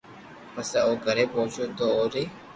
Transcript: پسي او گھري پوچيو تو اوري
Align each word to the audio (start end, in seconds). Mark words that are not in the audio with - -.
پسي 0.53 0.77
او 0.85 0.91
گھري 1.05 1.25
پوچيو 1.33 1.65
تو 1.77 1.85
اوري 1.97 2.23